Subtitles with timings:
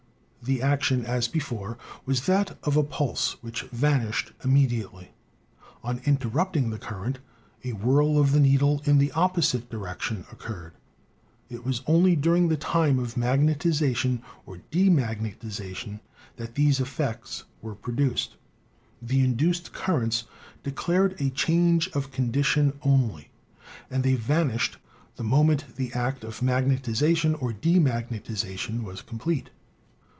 [0.43, 5.09] The ac tion, as before, was that of a pulse, which vanished imme diately.
[5.83, 7.19] On interrupting the current,
[7.63, 10.73] a whirl of the needle in the opposite direction occurred.
[11.51, 15.99] It was only during the time of magnetization or demagnetization
[16.37, 18.35] that these effects were produced.
[18.99, 20.23] The induced currents
[20.63, 23.29] declared a change of condition only,
[23.91, 24.77] and they vanished
[25.17, 29.51] the moment the act of magnetization or demagnetization was complete.